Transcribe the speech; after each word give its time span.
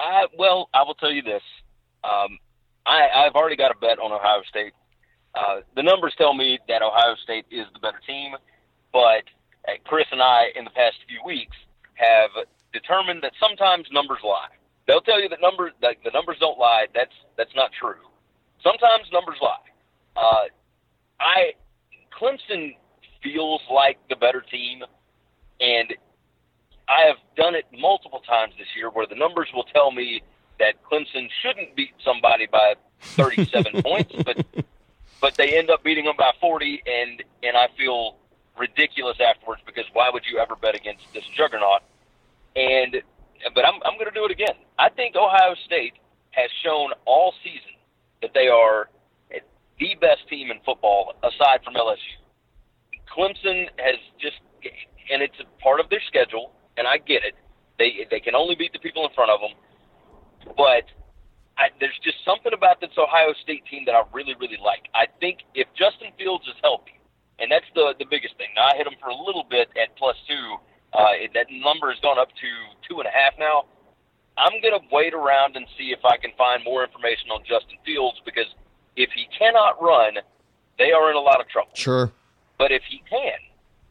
I 0.00 0.26
well, 0.38 0.68
I 0.72 0.82
will 0.82 0.94
tell 0.94 1.12
you 1.12 1.22
this. 1.22 1.42
Um, 2.04 2.38
I, 2.86 3.08
I've 3.14 3.34
already 3.34 3.56
got 3.56 3.70
a 3.70 3.78
bet 3.78 3.98
on 3.98 4.12
Ohio 4.12 4.42
State. 4.48 4.72
Uh, 5.34 5.60
the 5.76 5.82
numbers 5.82 6.14
tell 6.16 6.34
me 6.34 6.58
that 6.68 6.82
Ohio 6.82 7.14
State 7.22 7.46
is 7.50 7.66
the 7.74 7.78
better 7.80 8.00
team, 8.06 8.32
but 8.92 9.24
uh, 9.68 9.72
Chris 9.84 10.06
and 10.10 10.22
I, 10.22 10.48
in 10.56 10.64
the 10.64 10.70
past 10.70 10.96
few 11.06 11.20
weeks, 11.24 11.56
have 11.94 12.30
determined 12.72 13.22
that 13.22 13.32
sometimes 13.38 13.86
numbers 13.92 14.20
lie. 14.24 14.48
They'll 14.86 15.02
tell 15.02 15.20
you 15.20 15.28
that 15.28 15.40
numbers 15.40 15.72
that 15.82 15.96
the 16.04 16.10
numbers 16.12 16.36
don't 16.40 16.58
lie. 16.58 16.86
That's 16.94 17.12
that's 17.36 17.54
not 17.54 17.70
true. 17.78 18.00
Sometimes 18.62 19.04
numbers 19.12 19.38
lie. 19.42 19.68
Uh, 20.16 20.44
I 21.20 21.52
Clemson 22.18 22.76
feels 23.22 23.60
like 23.70 23.98
the 24.08 24.16
better 24.16 24.40
team, 24.40 24.82
and 25.60 25.92
I 26.88 27.06
have 27.06 27.16
done 27.36 27.54
it 27.54 27.66
multiple 27.78 28.20
times 28.20 28.54
this 28.58 28.68
year 28.76 28.90
where 28.90 29.06
the 29.06 29.14
numbers 29.14 29.48
will 29.54 29.64
tell 29.64 29.90
me 29.90 30.22
that 30.58 30.74
Clemson 30.82 31.28
shouldn't 31.42 31.76
beat 31.76 31.92
somebody 32.04 32.46
by 32.46 32.74
37 33.00 33.82
points, 33.82 34.14
but 34.24 34.44
but 35.20 35.34
they 35.36 35.58
end 35.58 35.70
up 35.70 35.82
beating 35.82 36.04
them 36.04 36.16
by 36.16 36.32
40, 36.40 36.82
and 36.86 37.22
and 37.42 37.56
I 37.56 37.68
feel 37.76 38.16
ridiculous 38.58 39.18
afterwards 39.20 39.62
because 39.66 39.84
why 39.92 40.10
would 40.12 40.24
you 40.30 40.38
ever 40.38 40.56
bet 40.56 40.74
against 40.74 41.04
this 41.12 41.24
juggernaut? 41.36 41.82
And 42.56 43.02
but 43.54 43.66
I'm 43.66 43.74
I'm 43.84 43.94
going 43.94 44.06
to 44.06 44.14
do 44.14 44.24
it 44.24 44.30
again. 44.30 44.54
I 44.78 44.88
think 44.88 45.16
Ohio 45.16 45.54
State 45.66 45.94
has 46.30 46.50
shown 46.64 46.90
all 47.04 47.34
season 47.42 47.76
that 48.22 48.32
they 48.34 48.48
are 48.48 48.88
the 49.78 49.94
best 50.00 50.28
team 50.28 50.50
in 50.50 50.58
football 50.64 51.14
aside 51.22 51.60
from 51.64 51.74
LSU. 51.74 52.18
Clemson 53.08 53.68
has 53.78 53.96
just, 54.20 54.36
and 55.10 55.22
it's 55.22 55.38
a 55.40 55.62
part 55.62 55.80
of 55.80 55.88
their 55.88 56.02
schedule, 56.06 56.52
and 56.78 56.86
I 56.86 56.98
get 56.98 57.24
it. 57.24 57.34
They 57.78 58.06
they 58.10 58.20
can 58.20 58.34
only 58.34 58.54
beat 58.54 58.72
the 58.72 58.78
people 58.78 59.04
in 59.04 59.12
front 59.14 59.30
of 59.30 59.40
them, 59.40 59.54
but 60.56 60.86
I, 61.58 61.68
there's 61.80 61.98
just 62.02 62.24
something 62.24 62.52
about 62.54 62.80
this 62.80 62.90
Ohio 62.96 63.34
State 63.42 63.64
team 63.66 63.84
that 63.86 63.94
I 63.94 64.02
really 64.12 64.34
really 64.40 64.58
like. 64.62 64.88
I 64.94 65.06
think 65.20 65.40
if 65.54 65.66
Justin 65.74 66.14
Fields 66.16 66.46
is 66.46 66.54
healthy, 66.62 66.98
and 67.38 67.50
that's 67.50 67.66
the 67.74 67.94
the 67.98 68.06
biggest 68.06 68.36
thing. 68.38 68.48
Now 68.56 68.70
I 68.72 68.76
hit 68.76 68.86
him 68.86 68.96
for 69.00 69.10
a 69.10 69.18
little 69.18 69.44
bit 69.48 69.68
at 69.76 69.96
plus 69.96 70.16
two. 70.26 70.56
Uh, 70.94 71.28
that 71.34 71.46
number 71.52 71.90
has 71.92 72.00
gone 72.00 72.18
up 72.18 72.28
to 72.28 72.50
two 72.88 72.98
and 72.98 73.06
a 73.06 73.12
half 73.12 73.34
now. 73.38 73.66
I'm 74.38 74.62
going 74.62 74.72
to 74.72 74.80
wait 74.90 75.12
around 75.12 75.56
and 75.56 75.66
see 75.76 75.90
if 75.90 75.98
I 76.04 76.16
can 76.16 76.30
find 76.38 76.62
more 76.64 76.84
information 76.84 77.28
on 77.30 77.40
Justin 77.42 77.76
Fields 77.84 78.22
because 78.24 78.46
if 78.96 79.10
he 79.10 79.26
cannot 79.36 79.82
run, 79.82 80.14
they 80.78 80.92
are 80.92 81.10
in 81.10 81.16
a 81.16 81.20
lot 81.20 81.40
of 81.40 81.48
trouble. 81.48 81.72
Sure. 81.74 82.12
But 82.56 82.72
if 82.72 82.82
he 82.88 83.02
can, 83.10 83.38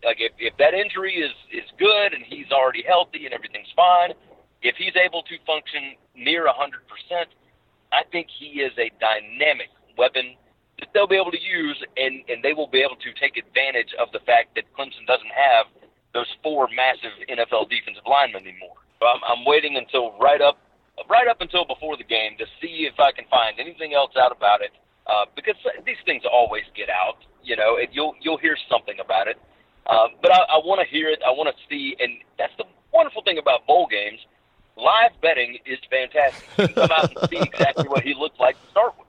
like 0.03 0.17
if, 0.19 0.31
if 0.37 0.55
that 0.57 0.73
injury 0.73 1.15
is 1.15 1.33
is 1.51 1.65
good 1.79 2.13
and 2.13 2.23
he's 2.25 2.51
already 2.51 2.83
healthy 2.85 3.25
and 3.25 3.33
everything's 3.33 3.71
fine, 3.75 4.13
if 4.61 4.75
he's 4.77 4.95
able 4.97 5.23
to 5.23 5.35
function 5.45 5.97
near 6.15 6.45
a 6.47 6.53
hundred 6.53 6.81
percent, 6.87 7.29
I 7.91 8.03
think 8.11 8.27
he 8.27 8.61
is 8.61 8.73
a 8.77 8.91
dynamic 8.99 9.69
weapon 9.97 10.37
that 10.79 10.89
they'll 10.93 11.09
be 11.09 11.17
able 11.17 11.33
to 11.33 11.41
use, 11.41 11.77
and 11.97 12.21
and 12.29 12.43
they 12.43 12.53
will 12.53 12.69
be 12.69 12.81
able 12.81 12.97
to 13.01 13.09
take 13.19 13.37
advantage 13.37 13.93
of 13.97 14.11
the 14.13 14.21
fact 14.25 14.53
that 14.55 14.65
Clemson 14.77 15.05
doesn't 15.07 15.33
have 15.33 15.65
those 16.13 16.29
four 16.41 16.67
massive 16.73 17.13
NFL 17.29 17.69
defensive 17.69 18.05
linemen 18.05 18.45
anymore. 18.45 18.77
So 18.99 19.05
I'm, 19.05 19.21
I'm 19.25 19.45
waiting 19.45 19.77
until 19.77 20.17
right 20.17 20.41
up 20.41 20.57
right 21.09 21.27
up 21.27 21.41
until 21.41 21.65
before 21.65 21.97
the 21.97 22.03
game 22.03 22.37
to 22.37 22.45
see 22.61 22.89
if 22.89 22.97
I 22.99 23.11
can 23.11 23.25
find 23.29 23.59
anything 23.59 23.93
else 23.93 24.13
out 24.17 24.33
about 24.33 24.61
it 24.61 24.73
uh, 25.05 25.25
because 25.35 25.55
these 25.85 26.01
things 26.05 26.23
always 26.25 26.65
get 26.75 26.89
out. 26.89 27.21
You 27.43 27.55
know, 27.55 27.77
and 27.77 27.87
you'll 27.91 28.13
you'll 28.21 28.37
hear 28.37 28.57
something 28.69 28.97
about 28.99 29.27
it. 29.27 29.37
Uh, 29.87 30.07
but 30.21 30.31
I, 30.31 30.39
I 30.39 30.57
want 30.57 30.81
to 30.81 30.87
hear 30.87 31.09
it. 31.09 31.21
I 31.25 31.31
want 31.31 31.49
to 31.49 31.55
see, 31.69 31.95
and 31.99 32.13
that's 32.37 32.53
the 32.57 32.65
wonderful 32.93 33.21
thing 33.23 33.37
about 33.37 33.65
bowl 33.65 33.87
games. 33.89 34.19
Live 34.75 35.11
betting 35.21 35.57
is 35.65 35.79
fantastic. 35.89 36.47
You 36.57 36.67
come 36.67 36.91
out 36.91 37.09
and 37.15 37.29
see 37.29 37.37
exactly 37.37 37.87
what 37.87 38.03
he 38.03 38.13
looked 38.13 38.39
like 38.39 38.61
to 38.61 38.69
start 38.69 38.93
with. 38.97 39.07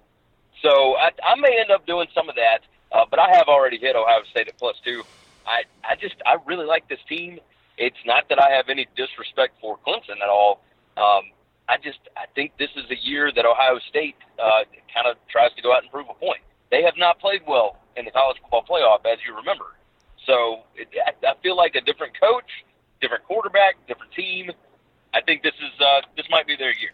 So 0.63 0.97
I, 0.97 1.11
I 1.23 1.35
may 1.39 1.59
end 1.61 1.71
up 1.71 1.87
doing 1.87 2.07
some 2.15 2.29
of 2.29 2.37
that, 2.37 2.61
uh, 2.91 3.05
but 3.11 3.19
I 3.19 3.37
have 3.37 3.49
already 3.49 3.79
hit 3.79 3.95
Ohio 3.97 4.23
State 4.31 4.49
at 4.49 4.57
plus 4.57 4.77
two. 4.85 5.03
I 5.47 5.63
I 5.85 5.97
just 5.97 6.17
I 6.25 6.37
really 6.47 6.65
like 6.65 6.89
this 6.89 7.01
team. 7.09 7.39
It's 7.77 7.99
not 8.07 8.29
that 8.29 8.43
I 8.43 8.51
have 8.51 8.69
any 8.69 8.87
disrespect 8.97 9.55
for 9.61 9.79
Clemson 9.87 10.23
at 10.23 10.29
all. 10.29 10.63
Um, 10.97 11.31
I 11.69 11.77
just 11.77 11.99
I 12.17 12.25
think 12.35 12.53
this 12.59 12.71
is 12.77 12.91
a 12.91 12.97
year 12.97 13.31
that 13.35 13.45
Ohio 13.45 13.79
State 13.89 14.17
uh, 14.39 14.65
kind 14.95 15.07
of 15.07 15.17
tries 15.29 15.53
to 15.55 15.63
go 15.63 15.73
out 15.75 15.83
and 15.83 15.93
prove 15.93 16.07
a 16.09 16.15
point. 16.15 16.41
They 16.71 16.83
have 16.83 16.97
not 16.97 17.21
played 17.21 17.43
well 17.47 17.77
in 17.97 18.05
the 18.05 18.11
college 18.11 18.39
football 18.41 18.65
playoff, 18.69 19.05
as 19.11 19.19
you 19.27 19.37
remember. 19.37 19.67
So 20.29 20.61
it, 20.77 20.89
I, 21.27 21.35
feel 21.43 21.57
like 21.57 21.75
a 21.75 21.81
different 21.81 22.13
coach, 22.21 22.45
different 23.01 23.25
quarterback, 23.25 23.77
different 23.89 24.13
team. 24.13 24.51
I 25.15 25.23
think 25.23 25.43
this 25.43 25.55
is 25.55 25.81
uh, 25.81 26.03
this 26.17 26.27
might 26.31 26.47
be 26.47 26.55
their 26.55 26.73
year. 26.73 26.91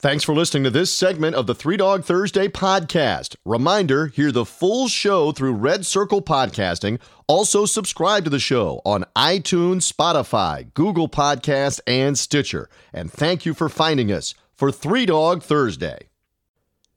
Thanks 0.00 0.24
for 0.24 0.34
listening 0.34 0.64
to 0.64 0.70
this 0.70 0.92
segment 0.92 1.36
of 1.36 1.46
the 1.46 1.54
Three 1.54 1.76
Dog 1.76 2.04
Thursday 2.04 2.48
podcast. 2.48 3.36
Reminder 3.44 4.08
hear 4.08 4.32
the 4.32 4.44
full 4.44 4.88
show 4.88 5.30
through 5.30 5.52
Red 5.52 5.86
Circle 5.86 6.22
Podcasting. 6.22 6.98
Also, 7.28 7.64
subscribe 7.64 8.24
to 8.24 8.30
the 8.30 8.40
show 8.40 8.82
on 8.84 9.04
iTunes, 9.14 9.90
Spotify, 9.90 10.74
Google 10.74 11.08
Podcast, 11.08 11.78
and 11.86 12.18
Stitcher. 12.18 12.68
And 12.92 13.12
thank 13.12 13.46
you 13.46 13.54
for 13.54 13.68
finding 13.68 14.10
us 14.10 14.34
for 14.52 14.72
Three 14.72 15.06
Dog 15.06 15.44
Thursday. 15.44 16.08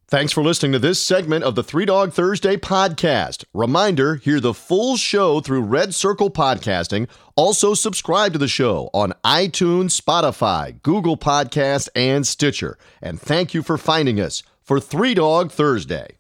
Thanks 0.07 0.31
for 0.31 0.43
listening 0.43 0.71
to 0.73 0.79
this 0.79 1.01
segment 1.01 1.43
of 1.43 1.55
the 1.55 1.63
Three 1.63 1.85
Dog 1.85 2.13
Thursday 2.13 2.57
podcast. 2.57 3.43
Reminder 3.55 4.17
hear 4.17 4.39
the 4.39 4.53
full 4.53 4.97
show 4.97 5.39
through 5.39 5.61
Red 5.61 5.95
Circle 5.95 6.29
Podcasting. 6.29 7.09
Also, 7.35 7.73
subscribe 7.73 8.31
to 8.33 8.37
the 8.37 8.47
show 8.47 8.91
on 8.93 9.13
iTunes, 9.23 9.99
Spotify, 9.99 10.79
Google 10.83 11.17
Podcast, 11.17 11.89
and 11.95 12.27
Stitcher. 12.27 12.77
And 13.01 13.19
thank 13.19 13.55
you 13.55 13.63
for 13.63 13.79
finding 13.79 14.21
us 14.21 14.43
for 14.61 14.79
Three 14.79 15.15
Dog 15.15 15.51
Thursday. 15.51 16.17